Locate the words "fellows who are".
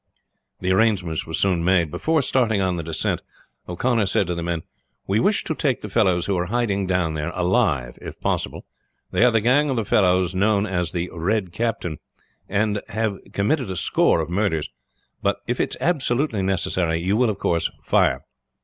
5.89-6.47